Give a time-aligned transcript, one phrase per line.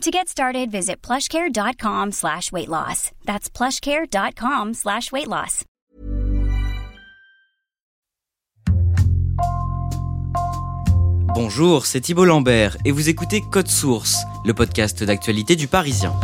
[0.00, 3.10] To get started, visit plushcare.com slash weight loss.
[3.26, 5.64] That's plushcare.com slash weight loss.
[11.34, 14.16] Bonjour, c'est Thibault Lambert et vous écoutez Code Source,
[14.46, 16.14] le podcast d'actualité du Parisien.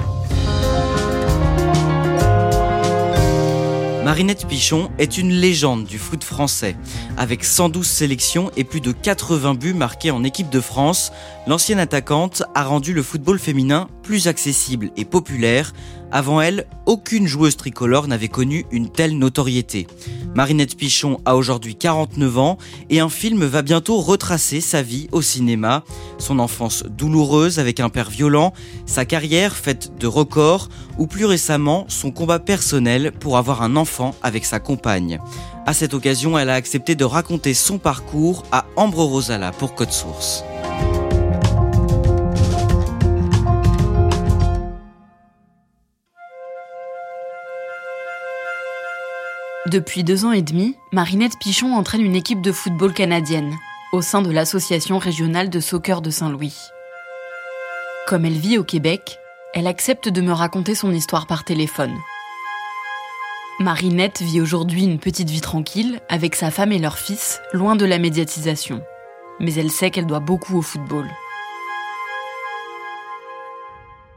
[4.06, 6.76] Marinette Pichon est une légende du foot français.
[7.16, 11.10] Avec 112 sélections et plus de 80 buts marqués en équipe de France,
[11.48, 15.72] l'ancienne attaquante a rendu le football féminin plus accessible et populaire.
[16.12, 19.88] Avant elle, aucune joueuse tricolore n'avait connu une telle notoriété.
[20.36, 25.22] Marinette Pichon a aujourd'hui 49 ans et un film va bientôt retracer sa vie au
[25.22, 25.82] cinéma.
[26.18, 28.52] Son enfance douloureuse avec un père violent,
[28.86, 34.14] sa carrière faite de records ou plus récemment son combat personnel pour avoir un enfant
[34.22, 35.18] avec sa compagne.
[35.66, 39.90] À cette occasion, elle a accepté de raconter son parcours à Ambre Rosala pour Code
[39.90, 40.44] Source.
[49.76, 53.54] Depuis deux ans et demi, Marinette Pichon entraîne une équipe de football canadienne
[53.92, 56.56] au sein de l'Association régionale de soccer de Saint-Louis.
[58.08, 59.18] Comme elle vit au Québec,
[59.52, 61.94] elle accepte de me raconter son histoire par téléphone.
[63.60, 67.84] Marinette vit aujourd'hui une petite vie tranquille avec sa femme et leur fils, loin de
[67.84, 68.80] la médiatisation.
[69.40, 71.06] Mais elle sait qu'elle doit beaucoup au football.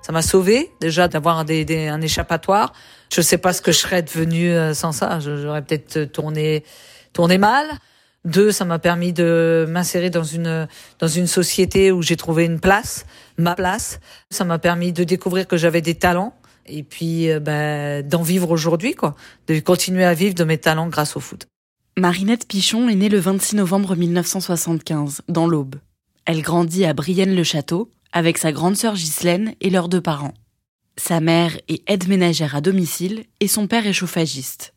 [0.03, 2.71] Ça m'a sauvé déjà d'avoir un échappatoire.
[3.11, 5.19] Je sais pas ce que je serais devenu euh, sans ça.
[5.19, 6.63] J'aurais peut-être tourné
[7.13, 7.67] tourné mal.
[8.25, 10.67] Deux, ça m'a permis de m'insérer dans une
[10.99, 13.05] dans une société où j'ai trouvé une place,
[13.37, 13.99] ma place.
[14.29, 16.35] Ça m'a permis de découvrir que j'avais des talents
[16.67, 19.15] et puis euh, ben, d'en vivre aujourd'hui, quoi,
[19.47, 21.47] de continuer à vivre de mes talents grâce au foot.
[21.97, 25.75] Marinette Pichon est née le 26 novembre 1975 dans l'Aube.
[26.25, 30.33] Elle grandit à Brienne-le-Château avec sa grande sœur Ghislaine et leurs deux parents.
[30.99, 34.73] Sa mère est aide ménagère à domicile et son père est chauffagiste.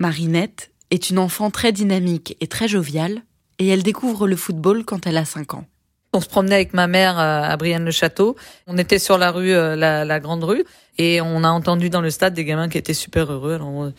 [0.00, 3.20] Marinette est une enfant très dynamique et très joviale
[3.58, 5.66] et elle découvre le football quand elle a 5 ans.
[6.14, 8.34] On se promenait avec ma mère euh, à Brienne-le-Château.
[8.66, 10.64] On était sur la rue, euh, la, grande rue,
[10.96, 13.52] et on a entendu dans le stade des gamins qui étaient super heureux.
[13.52, 13.92] Alors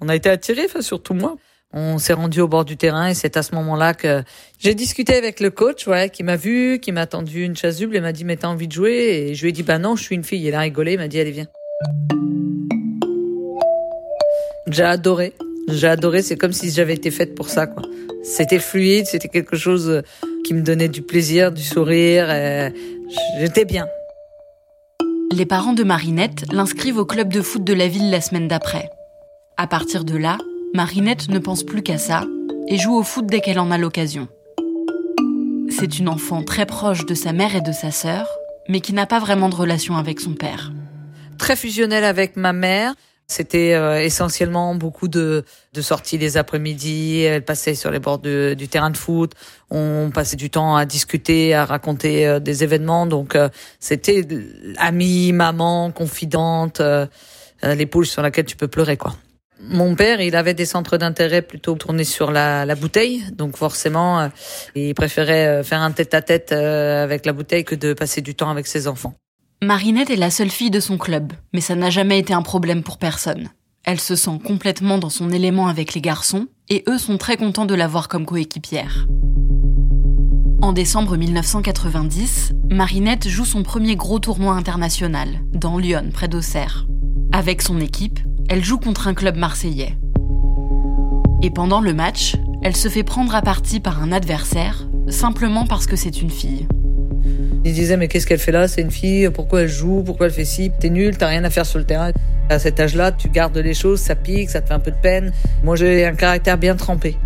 [0.00, 1.36] on a été attirés, enfin surtout moi.
[1.74, 4.22] On s'est rendu au bord du terrain et c'est à ce moment-là que
[4.58, 8.00] j'ai discuté avec le coach, ouais, qui m'a vu, qui m'a tendu une chasuble et
[8.00, 8.92] m'a dit mais t'as envie de jouer?
[9.30, 10.46] Et je lui ai dit bah non, je suis une fille.
[10.46, 11.46] Il a rigolé, il m'a dit allez viens.
[14.68, 15.32] J'ai adoré,
[15.68, 16.20] j'ai adoré.
[16.20, 17.66] C'est comme si j'avais été faite pour ça.
[18.22, 20.02] C'était fluide, c'était quelque chose
[20.44, 22.26] qui me donnait du plaisir, du sourire.
[23.38, 23.86] J'étais bien.
[25.32, 28.90] Les parents de Marinette l'inscrivent au club de foot de la ville la semaine d'après.
[29.56, 30.36] À partir de là,
[30.74, 32.24] Marinette ne pense plus qu'à ça
[32.66, 34.28] et joue au foot dès qu'elle en a l'occasion.
[35.68, 38.26] C'est une enfant très proche de sa mère et de sa sœur,
[38.68, 40.72] mais qui n'a pas vraiment de relation avec son père.
[41.36, 42.94] Très fusionnelle avec ma mère.
[43.26, 45.44] C'était euh, essentiellement beaucoup de,
[45.78, 47.20] sorties les après-midi.
[47.20, 49.32] Elle passait sur les bords du terrain de foot.
[49.70, 53.06] On passait du temps à discuter, à raconter euh, des événements.
[53.06, 54.26] Donc euh, c'était
[54.78, 56.80] amie, maman, confidente,
[57.62, 59.14] l'épaule sur laquelle tu peux pleurer, quoi.
[59.68, 64.28] Mon père, il avait des centres d'intérêt plutôt tournés sur la, bouteille, donc forcément, euh,
[64.74, 68.50] il préférait euh, faire un tête-à-tête euh, avec la bouteille que de passer du temps
[68.50, 69.14] avec ses enfants.
[69.62, 72.82] Marinette est la seule fille de son club, mais ça n'a jamais été un problème
[72.82, 73.50] pour personne.
[73.84, 77.66] Elle se sent complètement dans son élément avec les garçons, et eux sont très contents
[77.66, 79.06] de la voir comme coéquipière.
[80.60, 86.86] En décembre 1990, Marinette joue son premier gros tournoi international, dans Lyon, près d'Auxerre.
[87.32, 89.96] Avec son équipe, elle joue contre un club marseillais.
[91.42, 95.86] Et pendant le match, elle se fait prendre à partie par un adversaire, simplement parce
[95.86, 96.66] que c'est une fille.
[97.64, 98.68] Il disait mais qu'est-ce qu'elle fait là?
[98.68, 100.70] C'est une fille, pourquoi elle joue, pourquoi elle fait ci?
[100.80, 102.12] T'es nulle, t'as rien à faire sur le terrain.
[102.48, 104.96] À cet âge-là, tu gardes les choses, ça pique, ça te fait un peu de
[104.96, 105.32] peine.
[105.62, 107.16] Moi, j'ai un caractère bien trempé.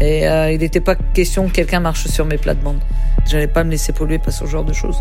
[0.00, 2.80] Et euh, il n'était pas question que quelqu'un marche sur mes plates-bandes.
[3.28, 4.96] J'allais pas me laisser polluer par ce genre de choses.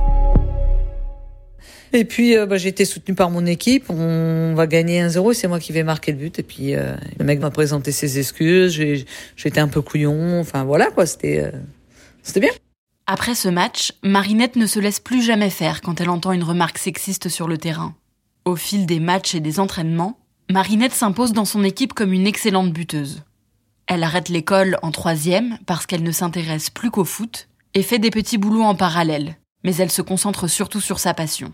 [1.94, 3.90] Et puis, euh, bah, j'ai été soutenu par mon équipe.
[3.90, 6.40] On va gagner 1-0 et c'est moi qui vais marquer le but.
[6.40, 8.80] Et puis, euh, le mec m'a présenté ses excuses.
[9.36, 10.40] J'étais un peu couillon.
[10.40, 11.06] Enfin, voilà, quoi.
[11.06, 11.52] C'était, euh,
[12.22, 12.52] c'était bien.
[13.08, 16.78] Après ce match, Marinette ne se laisse plus jamais faire quand elle entend une remarque
[16.78, 17.96] sexiste sur le terrain.
[18.46, 20.20] Au fil des matchs et des entraînements,
[20.52, 23.24] Marinette s'impose dans son équipe comme une excellente buteuse.
[23.88, 28.12] Elle arrête l'école en troisième parce qu'elle ne s'intéresse plus qu'au foot et fait des
[28.12, 31.52] petits boulots en parallèle, mais elle se concentre surtout sur sa passion.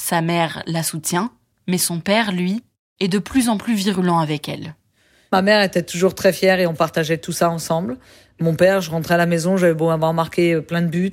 [0.00, 1.30] Sa mère la soutient,
[1.66, 2.62] mais son père, lui,
[3.00, 4.74] est de plus en plus virulent avec elle.
[5.32, 7.98] Ma mère était toujours très fière et on partageait tout ça ensemble.
[8.40, 11.12] Mon père, je rentrais à la maison, j'avais beau avoir marqué plein de buts.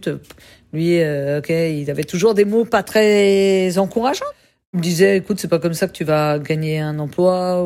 [0.71, 4.25] Lui, euh, ok, il avait toujours des mots pas très encourageants.
[4.73, 7.65] Il me disait, écoute, c'est pas comme ça que tu vas gagner un emploi.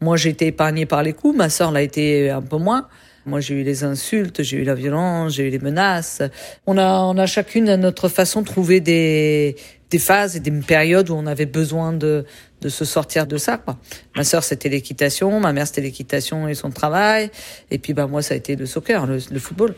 [0.00, 1.36] Moi, j'ai été épargnée par les coups.
[1.36, 2.88] Ma sœur l'a été un peu moins.
[3.26, 6.22] Moi, j'ai eu les insultes, j'ai eu la violence, j'ai eu les menaces.
[6.68, 9.56] On a, on a chacune à notre façon trouvé des,
[9.90, 12.24] des phases et des périodes où on avait besoin de,
[12.60, 13.62] de se sortir de ça.
[14.16, 17.30] Ma sœur, c'était l'équitation, ma mère, c'était l'équitation et son travail.
[17.70, 19.74] Et puis, bah, moi, ça a été le soccer, le football.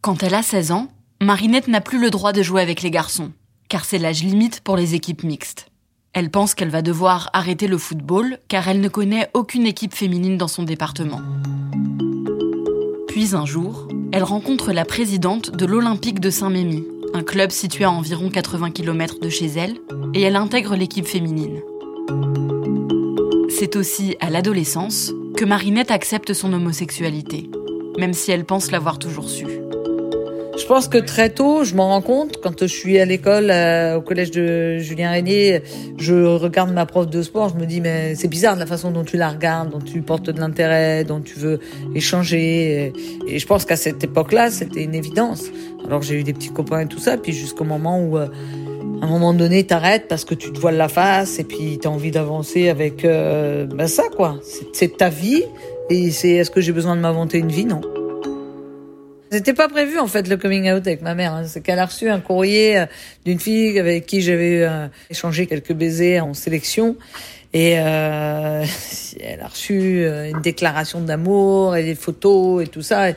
[0.00, 0.88] Quand elle a 16 ans,
[1.20, 3.32] Marinette n'a plus le droit de jouer avec les garçons,
[3.68, 5.66] car c'est l'âge limite pour les équipes mixtes.
[6.12, 10.38] Elle pense qu'elle va devoir arrêter le football, car elle ne connaît aucune équipe féminine
[10.38, 11.20] dans son département.
[13.06, 17.90] Puis un jour, elle rencontre la présidente de l'Olympique de Saint-Mémy, un club situé à
[17.90, 19.76] environ 80 km de chez elle,
[20.14, 21.60] et elle intègre l'équipe féminine.
[23.48, 27.50] C'est aussi à l'adolescence que Marinette accepte son homosexualité,
[27.98, 29.46] même si elle pense l'avoir toujours su.
[30.60, 32.36] Je pense que très tôt, je m'en rends compte.
[32.42, 35.62] Quand je suis à l'école, euh, au collège de Julien Régnier,
[35.98, 39.02] je regarde ma prof de sport, je me dis, mais c'est bizarre la façon dont
[39.02, 41.60] tu la regardes, dont tu portes de l'intérêt, dont tu veux
[41.94, 42.92] échanger.
[43.26, 45.44] Et je pense qu'à cette époque-là, c'était une évidence.
[45.86, 48.26] Alors j'ai eu des petits copains et tout ça, puis jusqu'au moment où, euh,
[49.00, 51.88] à un moment donné, t'arrêtes parce que tu te voiles la face et puis t'as
[51.88, 54.38] envie d'avancer avec euh, ben ça, quoi.
[54.74, 55.42] C'est ta vie
[55.88, 57.64] et c'est est-ce que j'ai besoin de m'inventer une vie?
[57.64, 57.80] Non.
[59.32, 61.34] C'était pas prévu en fait le coming out avec ma mère.
[61.34, 61.44] Hein.
[61.46, 62.86] C'est qu'elle a reçu un courrier euh,
[63.24, 66.96] d'une fille avec qui j'avais euh, échangé quelques baisers en sélection.
[67.52, 68.64] Et euh,
[69.20, 73.10] elle a reçu euh, une déclaration d'amour et des photos et tout ça.
[73.10, 73.16] Elle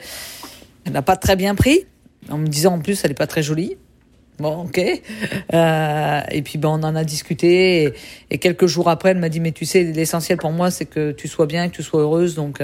[0.92, 1.86] n'a pas très bien pris,
[2.30, 3.77] en me disant en plus elle est pas très jolie.
[4.39, 4.81] Bon, ok.
[5.54, 7.94] Euh, et puis ben on en a discuté et,
[8.31, 11.12] et quelques jours après elle m'a dit mais tu sais l'essentiel pour moi c'est que
[11.12, 12.60] tu sois bien, que tu sois heureuse donc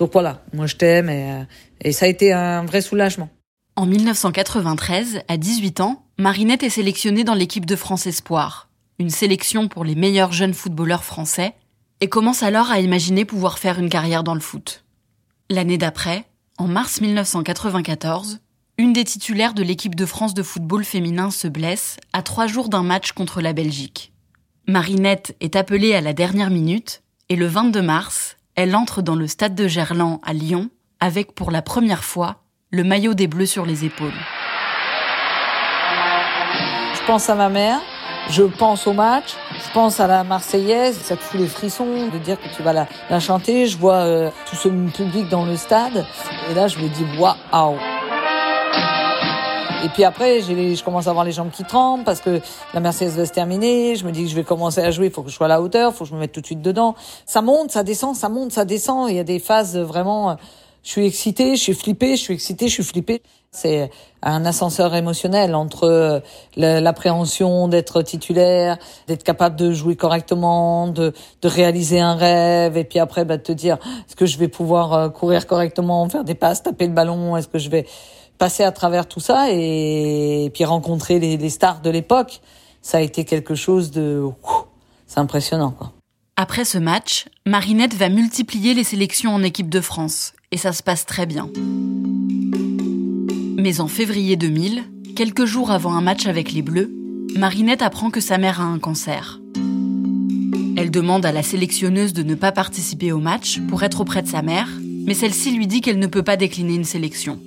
[0.00, 1.44] donc voilà moi je t'aime et,
[1.82, 3.28] et ça a été un vrai soulagement.
[3.76, 8.68] En 1993, à 18 ans, Marinette est sélectionnée dans l'équipe de France Espoir,
[8.98, 11.54] une sélection pour les meilleurs jeunes footballeurs français,
[12.00, 14.84] et commence alors à imaginer pouvoir faire une carrière dans le foot.
[15.48, 16.24] L'année d'après,
[16.58, 18.40] en mars 1994,
[18.76, 22.68] une des titulaires de l'équipe de France de football féminin se blesse à trois jours
[22.68, 24.12] d'un match contre la Belgique.
[24.66, 29.26] Marinette est appelée à la dernière minute, et le 22 mars, elle entre dans le
[29.26, 30.70] stade de Gerland à Lyon
[31.00, 32.36] avec pour la première fois
[32.70, 34.12] le maillot des Bleus sur les épaules.
[36.94, 37.80] Je pense à ma mère,
[38.28, 42.18] je pense au match, je pense à la Marseillaise, ça te fout les frissons de
[42.18, 43.66] dire que tu vas la, chanter.
[43.66, 46.06] Je vois euh, tout ce public dans le stade
[46.50, 47.76] et là je me dis waouh.
[49.84, 52.40] Et puis après, je commence à avoir les jambes qui tremblent parce que
[52.74, 53.96] la Marseillaise va se terminer.
[53.96, 55.48] Je me dis que je vais commencer à jouer, il faut que je sois à
[55.48, 56.94] la hauteur, il faut que je me mette tout de suite dedans.
[57.26, 59.08] Ça monte, ça descend, ça monte, ça descend.
[59.08, 60.36] Il y a des phases vraiment
[60.82, 63.22] je suis excitée, je suis flippée, je suis excitée, je suis flippée.
[63.52, 63.90] C'est
[64.22, 66.22] un ascenseur émotionnel entre
[66.56, 73.00] l'appréhension d'être titulaire, d'être capable de jouer correctement, de, de réaliser un rêve, et puis
[73.00, 76.62] après bah, te dire est-ce que je vais pouvoir euh, courir correctement, faire des passes,
[76.62, 77.86] taper le ballon, est-ce que je vais
[78.40, 82.40] passer à travers tout ça et, puis rencontrer les, stars de l'époque.
[82.82, 84.24] Ça a été quelque chose de
[85.06, 85.76] c'est impressionnant.
[86.36, 90.82] Après ce match, Marinette va multiplier les sélections en équipe de France et ça se
[90.82, 91.50] passe très bien.
[93.58, 96.90] Mais en février 2000, quelques jours avant un match avec les Bleus,
[97.36, 99.38] Marinette apprend que sa mère a un cancer.
[100.78, 104.28] Elle demande à la sélectionneuse de ne pas participer au match pour être auprès de
[104.28, 104.68] sa mère,
[105.04, 107.38] mais celle-ci lui dit qu'elle ne peut pas décliner une sélection.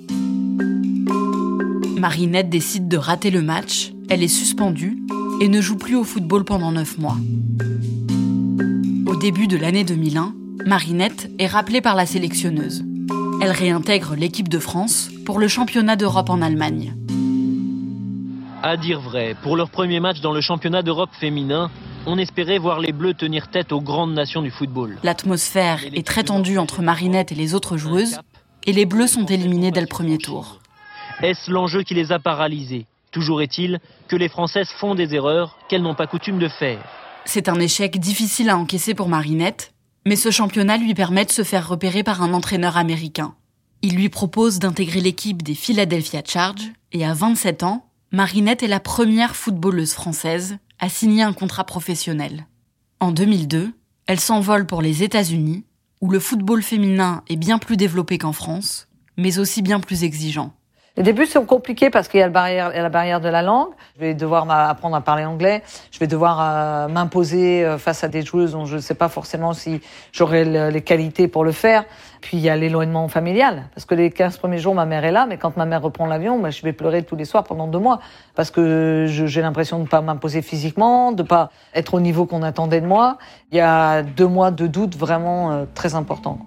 [2.04, 5.02] Marinette décide de rater le match, elle est suspendue
[5.40, 7.16] et ne joue plus au football pendant 9 mois.
[9.06, 10.34] Au début de l'année 2001,
[10.66, 12.84] Marinette est rappelée par la sélectionneuse.
[13.40, 16.94] Elle réintègre l'équipe de France pour le championnat d'Europe en Allemagne.
[18.62, 21.70] À dire vrai, pour leur premier match dans le championnat d'Europe féminin,
[22.04, 24.98] on espérait voir les Bleus tenir tête aux grandes nations du football.
[25.04, 28.18] L'atmosphère est très tendue entre Marinette et les autres joueuses,
[28.66, 30.60] et les Bleus sont éliminés dès le premier tour.
[31.22, 32.86] Est-ce l'enjeu qui les a paralysés?
[33.10, 33.78] Toujours est-il
[34.08, 36.80] que les Françaises font des erreurs qu'elles n'ont pas coutume de faire.
[37.24, 39.72] C'est un échec difficile à encaisser pour Marinette,
[40.04, 43.34] mais ce championnat lui permet de se faire repérer par un entraîneur américain.
[43.82, 48.80] Il lui propose d'intégrer l'équipe des Philadelphia Charge, et à 27 ans, Marinette est la
[48.80, 52.46] première footballeuse française à signer un contrat professionnel.
[53.00, 53.72] En 2002,
[54.06, 55.64] elle s'envole pour les États-Unis,
[56.00, 60.52] où le football féminin est bien plus développé qu'en France, mais aussi bien plus exigeant.
[60.96, 63.70] Les débuts sont compliqués parce qu'il y a, la barrière de la langue.
[63.96, 65.64] Je vais devoir apprendre à parler anglais.
[65.90, 69.08] Je vais devoir euh, m'imposer euh, face à des joueuses dont je ne sais pas
[69.08, 69.80] forcément si
[70.12, 71.84] j'aurai les qualités pour le faire.
[72.20, 73.64] Puis il y a l'éloignement familial.
[73.74, 76.06] Parce que les 15 premiers jours, ma mère est là, mais quand ma mère reprend
[76.06, 77.98] l'avion, bah, je vais pleurer tous les soirs pendant deux mois.
[78.36, 82.24] Parce que j'ai l'impression de ne pas m'imposer physiquement, de ne pas être au niveau
[82.24, 83.18] qu'on attendait de moi.
[83.50, 86.38] Il y a deux mois de doute vraiment euh, très importants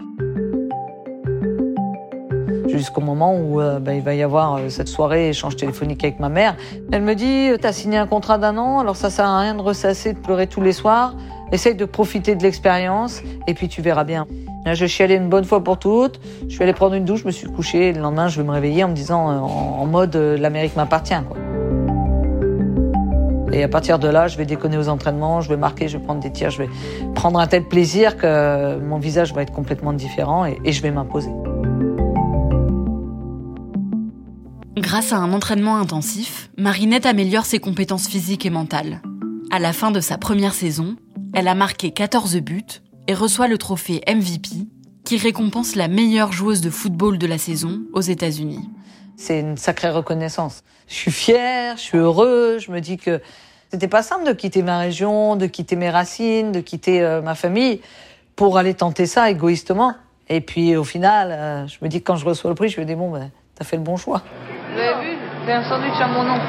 [2.67, 6.19] jusqu'au moment où euh, bah, il va y avoir euh, cette soirée échange téléphonique avec
[6.19, 6.55] ma mère.
[6.91, 9.55] Elle me dit euh, "T'as signé un contrat d'un an, alors ça sert à rien
[9.55, 11.15] de ressasser, de pleurer tous les soirs.
[11.51, 14.27] Essaye de profiter de l'expérience et puis tu verras bien."
[14.73, 16.19] je suis allée une bonne fois pour toutes.
[16.49, 17.93] Je suis allée prendre une douche, je me suis couchée.
[17.93, 21.13] Le lendemain, je vais me réveiller en me disant en, mode l'Amérique m'appartient.
[23.53, 26.03] Et à partir de là, je vais déconner aux entraînements, je vais marquer, je vais
[26.03, 26.69] prendre des tirs, je vais
[27.15, 31.31] prendre un tel plaisir que mon visage va être complètement différent et je vais m'imposer.
[34.87, 39.01] Grâce à un entraînement intensif, Marinette améliore ses compétences physiques et mentales.
[39.51, 40.95] À la fin de sa première saison,
[41.33, 42.63] elle a marqué 14 buts
[43.09, 44.65] et reçoit le trophée MVP
[45.03, 48.61] qui récompense la meilleure joueuse de football de la saison aux États-Unis.
[49.17, 50.63] C'est une sacrée reconnaissance.
[50.87, 53.19] Je suis fière, je suis heureux, je me dis que
[53.69, 57.35] c'était pas simple de quitter ma région, de quitter mes racines, de quitter euh, ma
[57.35, 57.81] famille
[58.37, 59.95] pour aller tenter ça égoïstement.
[60.29, 62.79] Et puis au final, euh, je me dis que quand je reçois le prix, je
[62.79, 64.23] me dis bon, ben, t'as fait le bon choix.
[64.77, 65.17] Vous avez vu
[65.47, 66.39] J'ai un sandwich à mon nom.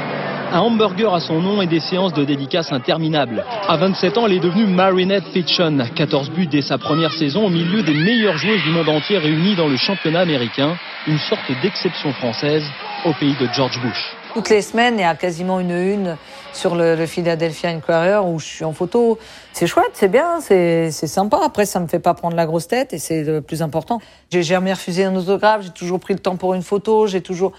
[0.53, 3.43] Un hamburger à son nom et des séances de dédicaces interminables.
[3.67, 5.79] À 27 ans, elle est devenue Marinette Fitchon.
[5.97, 9.57] 14 buts dès sa première saison au milieu des meilleures joueuses du monde entier réunies
[9.57, 10.77] dans le championnat américain.
[11.07, 12.65] Une sorte d'exception française
[13.07, 14.15] au pays de George Bush.
[14.35, 16.17] Toutes les semaines, il y a quasiment une une
[16.53, 19.19] sur le, le Philadelphia Inquirer où je suis en photo.
[19.55, 21.41] C'est chouette, c'est bien, c'est sympa.
[21.43, 24.03] Après, ça me fait pas prendre la grosse tête et c'est le plus important.
[24.31, 27.53] J'ai jamais refusé un autographe, j'ai toujours pris le temps pour une photo, j'ai toujours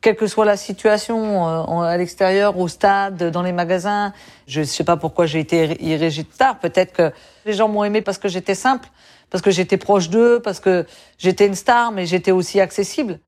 [0.00, 4.12] quelle que soit la situation, euh, à l'extérieur, au stade, dans les magasins.
[4.46, 6.58] Je ne sais pas pourquoi j'ai été irrigée de star.
[6.58, 7.12] Peut-être que
[7.44, 8.88] les gens m'ont aimé parce que j'étais simple,
[9.30, 10.86] parce que j'étais proche d'eux, parce que
[11.18, 13.20] j'étais une star, mais j'étais aussi accessible.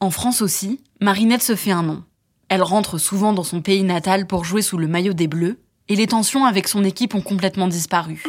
[0.00, 2.02] En France aussi, Marinette se fait un nom.
[2.48, 5.96] Elle rentre souvent dans son pays natal pour jouer sous le maillot des Bleus, et
[5.96, 8.22] les tensions avec son équipe ont complètement disparu.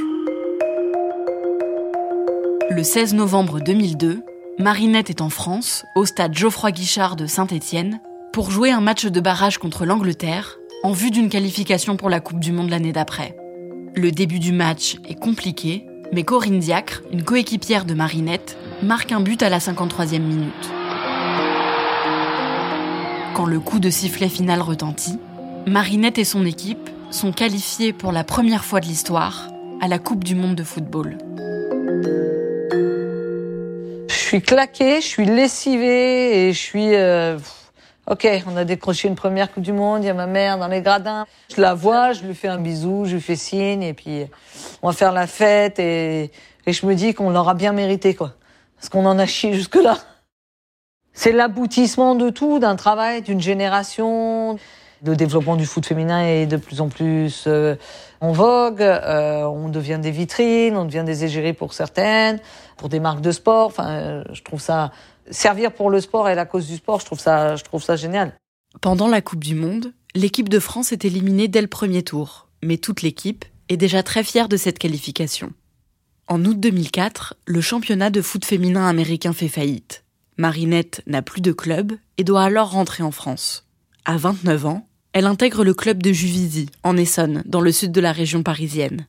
[2.70, 4.24] Le 16 novembre 2002,
[4.60, 8.00] Marinette est en France, au stade Geoffroy Guichard de Saint-Étienne,
[8.32, 12.40] pour jouer un match de barrage contre l'Angleterre, en vue d'une qualification pour la Coupe
[12.40, 13.36] du Monde l'année d'après.
[13.96, 19.22] Le début du match est compliqué, mais Corinne Diacre, une coéquipière de Marinette, marque un
[19.22, 20.72] but à la 53e minute.
[23.34, 25.18] Quand le coup de sifflet final retentit,
[25.66, 29.48] Marinette et son équipe sont qualifiés pour la première fois de l'histoire
[29.82, 31.18] à la Coupe du Monde de football
[34.38, 36.96] suis claqué, je suis lessivé et je suis.
[36.96, 37.38] Euh,
[38.10, 40.68] ok, on a décroché une première Coupe du Monde, il y a ma mère dans
[40.68, 41.28] les gradins.
[41.56, 44.26] Je la vois, je lui fais un bisou, je lui fais signe et puis
[44.82, 46.32] on va faire la fête et,
[46.66, 48.34] et je me dis qu'on l'aura bien mérité quoi.
[48.76, 50.00] Parce qu'on en a chié jusque-là.
[51.14, 54.58] C'est l'aboutissement de tout, d'un travail, d'une génération.
[55.06, 57.76] Le développement du foot féminin est de plus en plus euh,
[58.24, 58.82] en vogue.
[58.82, 62.40] Euh, on devient des vitrines, on devient des égéries pour certaines,
[62.78, 63.68] pour des marques de sport.
[63.68, 64.92] Enfin, euh, je trouve ça
[65.30, 67.02] servir pour le sport et la cause du sport.
[67.02, 68.34] Je trouve ça, je trouve ça génial.
[68.82, 72.78] Pendant la Coupe du Monde, l'équipe de France est éliminée dès le premier tour, mais
[72.78, 75.52] toute l'équipe est déjà très fière de cette qualification.
[76.28, 80.06] En août 2004, le championnat de foot féminin américain fait faillite.
[80.38, 83.68] Marinette n'a plus de club et doit alors rentrer en France.
[84.06, 88.02] À 29 ans, elle intègre le club de Juvisy, en Essonne, dans le sud de
[88.02, 89.06] la région parisienne.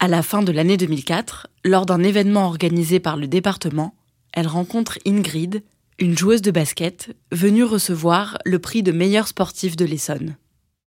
[0.00, 3.94] À la fin de l'année 2004, lors d'un événement organisé par le département,
[4.32, 5.62] elle rencontre Ingrid,
[6.00, 10.36] une joueuse de basket, venue recevoir le prix de meilleure sportive de l'Essonne.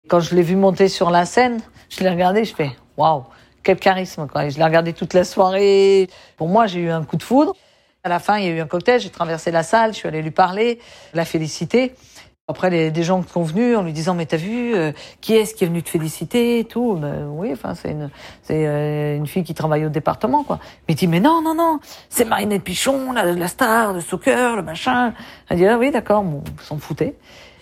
[0.07, 1.59] Quand je l'ai vue monter sur la scène,
[1.89, 3.23] je l'ai regardée, je fais waouh,
[3.63, 4.47] quel charisme quoi.
[4.49, 6.07] je l'ai regardée toute la soirée.
[6.37, 7.55] Pour moi, j'ai eu un coup de foudre.
[8.03, 10.07] À la fin, il y a eu un cocktail, j'ai traversé la salle, je suis
[10.07, 10.79] allée lui parler,
[11.15, 11.95] la féliciter.
[12.47, 15.33] Après, les, des gens qui sont venus en lui disant mais t'as vu euh, qui
[15.33, 16.93] est-ce qui est venu te féliciter et tout?
[16.93, 18.11] Ben, oui, enfin c'est une
[18.43, 20.59] c'est euh, une fille qui travaille au département quoi.
[20.87, 24.57] Mais il dit mais non non non, c'est Marinette Pichon, la, la star de soccer,
[24.57, 25.15] le machin.
[25.49, 27.15] Elle dit ah oui d'accord, bon, on s'en foutait.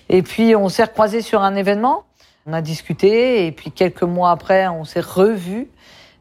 [0.10, 2.04] Et puis on s'est recroisés sur un événement,
[2.46, 5.70] on a discuté et puis quelques mois après on s'est revus.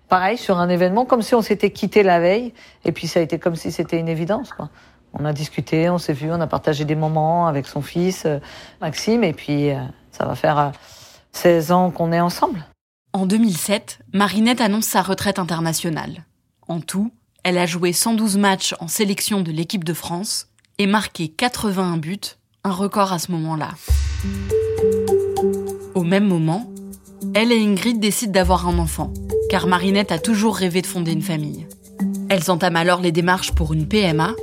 [0.08, 2.54] Pareil sur un événement comme si on s'était quitté la veille
[2.84, 4.68] et puis ça a été comme si c'était une évidence quoi.
[5.14, 8.38] On a discuté, on s'est vu, on a partagé des moments avec son fils, euh,
[8.80, 9.76] Maxime, et puis euh,
[10.10, 10.72] ça va faire
[11.32, 12.64] 16 euh, ans qu'on est ensemble.
[13.12, 16.24] En 2007, Marinette annonce sa retraite internationale.
[16.66, 17.12] En tout,
[17.44, 22.18] elle a joué 112 matchs en sélection de l'équipe de France et marqué 81 buts,
[22.64, 23.70] un record à ce moment-là.
[25.94, 26.72] Au même moment,
[27.34, 29.12] elle et Ingrid décident d'avoir un enfant,
[29.50, 31.66] car Marinette a toujours rêvé de fonder une famille.
[32.30, 34.34] Elles entament alors les démarches pour une PMA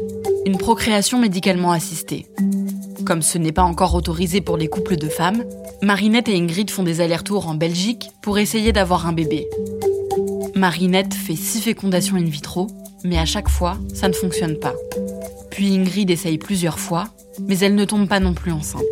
[0.46, 2.28] une procréation médicalement assistée.
[3.06, 5.44] Comme ce n'est pas encore autorisé pour les couples de femmes,
[5.82, 9.48] Marinette et Ingrid font des allers-retours en Belgique pour essayer d'avoir un bébé.
[10.56, 12.68] Marinette fait six fécondations in vitro,
[13.04, 14.74] mais à chaque fois, ça ne fonctionne pas.
[15.52, 17.10] Puis Ingrid essaye plusieurs fois,
[17.48, 18.84] mais elle ne tombe pas non plus enceinte.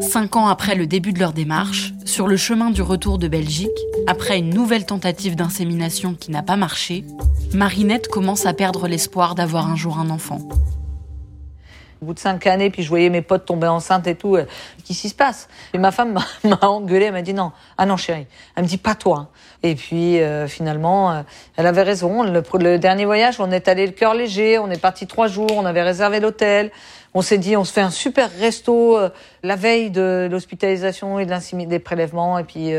[0.00, 3.70] Cinq ans après le début de leur démarche, sur le chemin du retour de Belgique,
[4.06, 7.04] après une nouvelle tentative d'insémination qui n'a pas marché,
[7.54, 10.40] Marinette commence à perdre l'espoir d'avoir un jour un enfant.
[12.02, 14.34] Au bout de cinq années, puis je voyais mes potes tomber enceintes et tout.
[14.34, 14.44] Euh,
[14.84, 15.48] qu'est-ce qui se passe?
[15.72, 18.26] Et ma femme m'a engueulé, elle m'a dit non, ah non chérie.
[18.56, 19.28] Elle me dit pas toi.
[19.62, 21.22] Et puis euh, finalement, euh,
[21.56, 22.24] elle avait raison.
[22.24, 25.64] Le, dernier voyage, on est allé le cœur léger, on est parti trois jours, on
[25.64, 26.72] avait réservé l'hôtel.
[27.14, 28.98] On s'est dit, on se fait un super resto
[29.44, 32.36] la veille de l'hospitalisation et de des prélèvements.
[32.36, 32.72] Et puis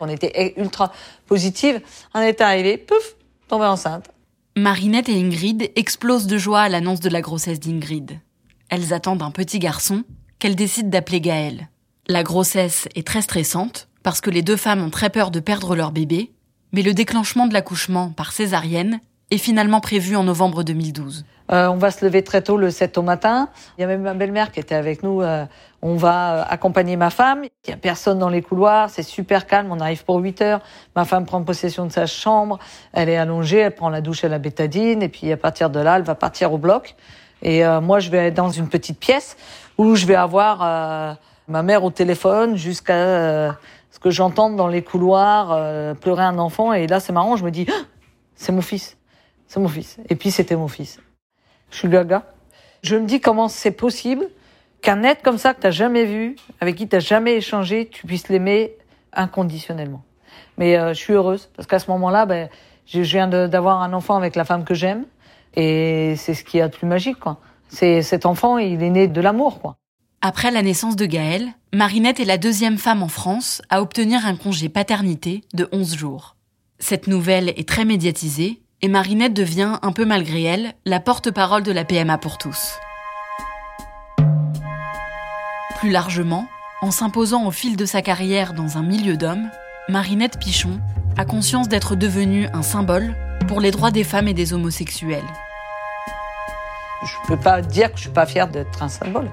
[0.00, 0.92] on était ultra
[1.26, 1.82] positive.
[2.14, 3.16] On est arrivé, pouf,
[3.46, 4.13] tombée enceinte.
[4.56, 8.20] Marinette et Ingrid explosent de joie à l'annonce de la grossesse d'Ingrid.
[8.68, 10.04] Elles attendent un petit garçon
[10.38, 11.70] qu'elles décident d'appeler Gaël.
[12.06, 15.74] La grossesse est très stressante parce que les deux femmes ont très peur de perdre
[15.74, 16.30] leur bébé,
[16.72, 19.00] mais le déclenchement de l'accouchement par césarienne
[19.30, 21.24] est finalement prévu en novembre 2012.
[21.52, 23.48] Euh, on va se lever très tôt le 7 au matin.
[23.76, 25.20] Il y a même ma belle-mère qui était avec nous.
[25.20, 25.44] Euh,
[25.82, 27.42] on va euh, accompagner ma femme.
[27.64, 28.88] Il y a personne dans les couloirs.
[28.88, 29.68] C'est super calme.
[29.70, 30.60] On arrive pour 8 heures.
[30.96, 32.58] Ma femme prend possession de sa chambre.
[32.92, 33.58] Elle est allongée.
[33.58, 35.02] Elle prend la douche à la bétadine.
[35.02, 36.94] Et puis à partir de là, elle va partir au bloc.
[37.42, 39.36] Et moi, je vais être dans une petite pièce
[39.76, 43.54] où je vais avoir ma mère au téléphone jusqu'à
[43.90, 46.72] ce que j'entende dans les couloirs pleurer un enfant.
[46.72, 47.36] Et là, c'est marrant.
[47.36, 47.66] Je me dis,
[48.34, 48.96] c'est mon fils.
[49.46, 49.98] C'est mon fils.
[50.08, 51.00] Et puis c'était mon fils.
[51.70, 52.24] Je suis gaga.
[52.82, 54.28] Je me dis comment c'est possible
[54.82, 57.88] qu'un être comme ça que tu n'as jamais vu, avec qui tu n'as jamais échangé,
[57.90, 58.76] tu puisses l'aimer
[59.12, 60.02] inconditionnellement.
[60.58, 62.48] Mais euh, je suis heureuse parce qu'à ce moment-là, ben,
[62.86, 65.06] je viens d'avoir un enfant avec la femme que j'aime
[65.54, 67.18] et c'est ce qui a de plus magique.
[67.18, 67.38] Quoi.
[67.68, 69.60] C'est cet enfant, il est né de l'amour.
[69.60, 69.76] Quoi.
[70.20, 74.36] Après la naissance de Gaël, Marinette est la deuxième femme en France à obtenir un
[74.36, 76.36] congé paternité de 11 jours.
[76.78, 81.72] Cette nouvelle est très médiatisée et Marinette devient, un peu malgré elle, la porte-parole de
[81.72, 82.74] la PMA pour tous.
[85.78, 86.46] Plus largement,
[86.82, 89.48] en s'imposant au fil de sa carrière dans un milieu d'hommes,
[89.88, 90.80] Marinette Pichon
[91.16, 93.14] a conscience d'être devenue un symbole
[93.48, 95.24] pour les droits des femmes et des homosexuels.
[97.06, 99.30] Je ne peux pas dire que je suis pas fière d'être un symbole.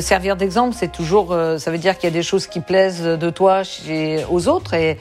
[0.00, 3.02] Servir d'exemple, c'est toujours, euh, ça veut dire qu'il y a des choses qui plaisent
[3.02, 3.64] de toi
[4.30, 4.96] aux autres et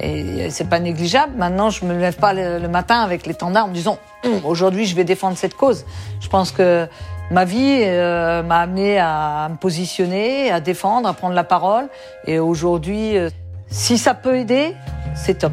[0.00, 1.32] et c'est pas négligeable.
[1.36, 4.94] Maintenant, je me lève pas le, matin avec l'étendard en me disant hum, aujourd'hui je
[4.94, 5.84] vais défendre cette cause.
[6.20, 6.86] Je pense que
[7.30, 11.88] ma vie euh, m'a amené à me positionner, à défendre, à prendre la parole.
[12.26, 13.30] Et aujourd'hui, euh,
[13.70, 14.74] si ça peut aider,
[15.14, 15.52] c'est top.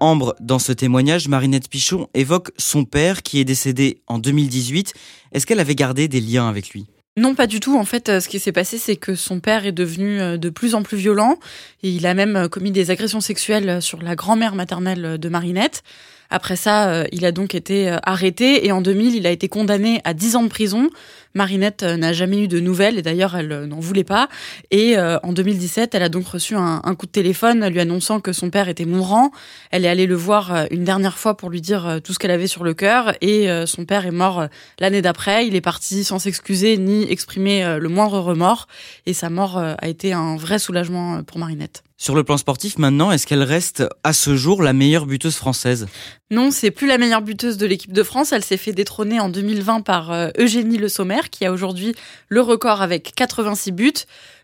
[0.00, 4.92] Ambre, dans ce témoignage, Marinette Pichon évoque son père qui est décédé en 2018.
[5.32, 6.86] Est-ce qu'elle avait gardé des liens avec lui?
[7.18, 7.78] Non, pas du tout.
[7.78, 10.50] En fait, euh, ce qui s'est passé, c'est que son père est devenu euh, de
[10.50, 11.38] plus en plus violent.
[11.82, 15.82] Et il a même euh, commis des agressions sexuelles sur la grand-mère maternelle de Marinette.
[16.28, 20.12] Après ça, il a donc été arrêté et en 2000, il a été condamné à
[20.12, 20.90] 10 ans de prison
[21.36, 24.28] Marinette euh, n'a jamais eu de nouvelles et d'ailleurs elle euh, n'en voulait pas.
[24.70, 28.32] Et euh, en 2017, elle a donc reçu un, coup de téléphone lui annonçant que
[28.32, 29.30] son père était mourant.
[29.70, 32.46] Elle est allée le voir une dernière fois pour lui dire tout ce qu'elle avait
[32.46, 34.46] sur le cœur et son père est mort
[34.78, 35.46] l'année d'après.
[35.46, 38.66] Il est parti sans s'excuser ni exprimer le moindre remords
[39.04, 41.85] et sa mort a été un vrai soulagement pour Marinette.
[41.98, 45.86] Sur le plan sportif maintenant, est-ce qu'elle reste à ce jour la meilleure buteuse française?
[46.30, 48.32] Non, c'est plus la meilleure buteuse de l'équipe de France.
[48.32, 51.94] Elle s'est fait détrôner en 2020 par euh, Eugénie Le Sommer, qui a aujourd'hui
[52.28, 53.92] le record avec 86 buts.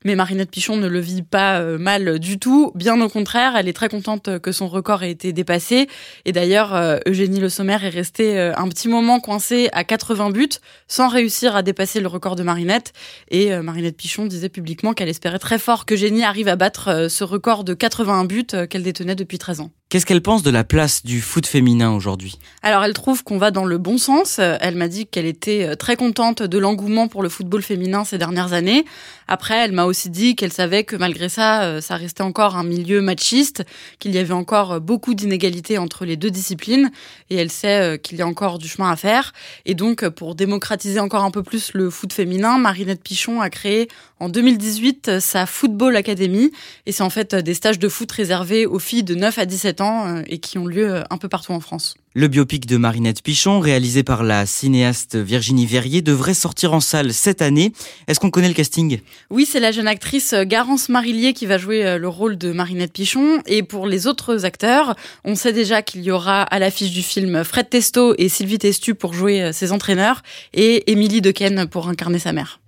[0.04, 2.72] Mais Marinette Pichon ne le vit pas euh, mal du tout.
[2.74, 5.88] Bien au contraire, elle est très contente que son record ait été dépassé.
[6.24, 10.48] Et d'ailleurs, euh, Eugénie Le Sommer est restée un petit moment coincée à 80 buts,
[10.88, 12.92] sans réussir à dépasser le record de Marinette.
[13.30, 17.24] Et Marinette Pichon disait publiquement qu'elle espérait très fort que Eugénie arrive à battre ce
[17.24, 19.70] record de 81 buts qu'elle détenait depuis 13 ans.
[19.92, 22.38] Qu'est-ce qu'elle pense de la place du foot féminin aujourd'hui?
[22.62, 24.38] Alors elle trouve qu'on va dans le bon sens.
[24.38, 28.16] Elle m'a dit qu'elle était euh, très contente de l'engouement pour le football féminin ces
[28.16, 28.86] dernières années.
[29.28, 32.64] Après, elle m'a aussi dit qu'elle savait que malgré ça, euh, ça restait encore un
[32.64, 33.64] milieu machiste,
[33.98, 36.90] qu'il y avait encore euh, beaucoup d'inégalités entre les deux disciplines,
[37.28, 39.34] et elle sait qu'il y a encore du chemin à faire.
[39.66, 43.88] Et donc, pour démocratiser encore un peu plus le foot féminin, Marinette Pichon a créé
[44.20, 46.50] en 2018 sa Football Academy,
[46.86, 49.80] et c'est en fait des stages de foot réservés aux filles de 9 à 17
[49.80, 51.94] ans euh, et qui ont lieu euh, un peu partout en France.
[52.14, 57.12] Le biopic de Marinette Pichon, réalisé par la cinéaste Virginie Verrier, devrait sortir en salle
[57.12, 57.72] cette année.
[58.06, 59.00] Est-ce qu'on connaît le casting?
[59.30, 62.92] Oui, c'est la jeune actrice euh, Garance Marillier qui va jouer le rôle de Marinette
[62.92, 63.42] Pichon.
[63.46, 67.44] Et pour les autres acteurs, on sait déjà qu'il y aura à l'affiche du film
[67.44, 72.32] Fred Testo et Sylvie Testu pour jouer ses entraîneurs et Émilie Dequesne pour incarner sa
[72.32, 72.60] mère.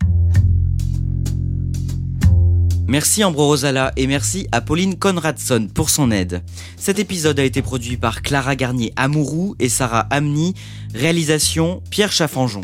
[2.86, 6.42] Merci Ambro Rosala et merci à Pauline Conradson pour son aide.
[6.76, 10.54] Cet épisode a été produit par Clara Garnier Amourou et Sarah Amni,
[10.94, 12.60] réalisation Pierre Chaffanjon.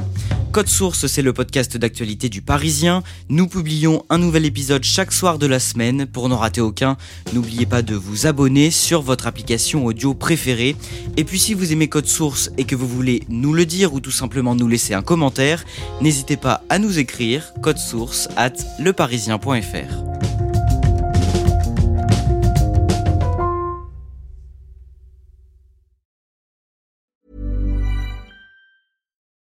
[0.52, 3.04] Code Source, c'est le podcast d'actualité du Parisien.
[3.28, 6.06] Nous publions un nouvel épisode chaque soir de la semaine.
[6.06, 6.96] Pour n'en rater aucun,
[7.32, 10.74] n'oubliez pas de vous abonner sur votre application audio préférée.
[11.16, 14.00] Et puis si vous aimez Code Source et que vous voulez nous le dire ou
[14.00, 15.64] tout simplement nous laisser un commentaire,
[16.00, 20.39] n'hésitez pas à nous écrire code source at leparisien.fr.